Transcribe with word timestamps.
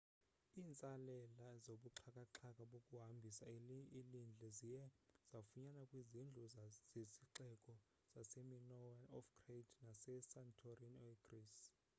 iintsalela 0.59 1.49
zobuxhakaxhaka 1.65 2.63
bokuhambisa 2.71 3.43
ilindle 4.07 4.49
ziye 4.57 4.83
zafunyanwa 5.29 5.83
kwizindlu 5.89 6.41
zesixeko 6.53 7.75
sase 8.11 8.39
minoan 8.49 8.99
of 9.17 9.25
crete 9.39 9.75
nase 9.85 10.13
santorini 10.31 10.97
e 11.09 11.11
greece 11.25 11.65